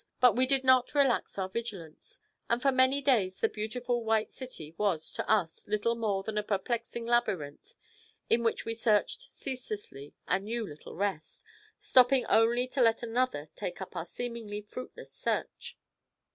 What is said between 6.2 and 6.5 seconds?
than a